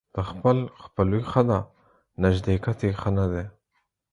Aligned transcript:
د 0.15 0.17
خپل 0.29 0.57
خپلوي 0.83 1.23
ښه 1.31 1.41
ده، 1.49 1.59
نژدېکت 2.23 2.79
يې 2.85 2.91
ښه 2.99 3.09
نه 3.17 3.25
دى. 3.31 3.45